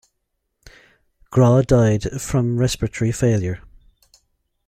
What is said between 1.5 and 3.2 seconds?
died from respiratory